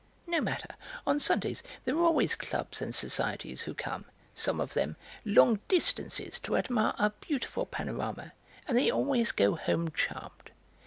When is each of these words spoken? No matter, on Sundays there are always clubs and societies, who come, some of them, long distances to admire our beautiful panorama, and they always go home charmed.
No 0.25 0.41
matter, 0.41 0.69
on 1.05 1.19
Sundays 1.19 1.61
there 1.85 1.95
are 1.95 2.03
always 2.03 2.33
clubs 2.33 2.81
and 2.81 2.95
societies, 2.95 3.61
who 3.61 3.75
come, 3.75 4.05
some 4.33 4.59
of 4.59 4.73
them, 4.73 4.95
long 5.25 5.59
distances 5.67 6.39
to 6.39 6.57
admire 6.57 6.95
our 6.97 7.11
beautiful 7.11 7.67
panorama, 7.67 8.33
and 8.67 8.75
they 8.75 8.89
always 8.89 9.31
go 9.31 9.53
home 9.53 9.91
charmed. 9.91 10.49